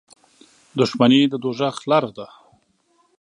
•دښمني 0.79 1.21
د 1.29 1.33
دوزخ 1.43 1.75
لاره 1.89 2.11
ده. 2.17 2.27